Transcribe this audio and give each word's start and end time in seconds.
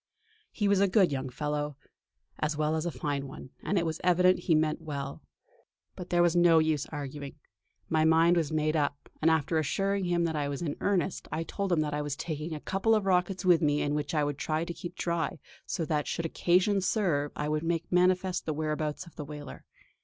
He 0.51 0.67
was 0.67 0.79
a 0.79 0.87
good 0.87 1.11
young 1.11 1.29
fellow, 1.29 1.77
as 2.39 2.57
well 2.57 2.75
as 2.75 2.87
a 2.87 2.91
fine 2.91 3.27
one, 3.27 3.51
and 3.61 3.77
it 3.77 3.85
was 3.85 4.01
evident 4.03 4.39
he 4.49 4.55
meant 4.55 4.81
well. 4.81 5.21
But 5.95 6.09
there 6.09 6.23
was 6.23 6.35
no 6.35 6.57
use 6.57 6.87
arguing; 6.87 7.35
my 7.87 8.03
mind 8.03 8.35
was 8.35 8.51
made 8.51 8.75
up, 8.75 9.09
and, 9.21 9.29
after 9.29 9.59
assuring 9.59 10.05
him 10.05 10.23
that 10.23 10.35
I 10.35 10.47
was 10.49 10.63
in 10.63 10.75
earnest, 10.79 11.27
I 11.31 11.43
told 11.43 11.71
him 11.71 11.81
that 11.81 11.93
I 11.93 12.01
was 12.01 12.15
taking 12.15 12.55
a 12.55 12.59
couple 12.59 12.95
of 12.95 13.05
rockets 13.05 13.45
with 13.45 13.61
me 13.61 13.87
which 13.91 14.15
I 14.15 14.23
would 14.23 14.39
try 14.39 14.65
to 14.65 14.73
keep 14.73 14.95
dry 14.95 15.37
so 15.67 15.85
that 15.85 16.07
should 16.07 16.25
occasion 16.25 16.81
serve 16.81 17.31
I 17.35 17.47
would 17.47 17.61
make 17.61 17.85
manifest 17.91 18.47
the 18.47 18.55
whereabouts 18.55 19.05
of 19.05 19.15
the 19.17 19.23
whaler. 19.23 19.65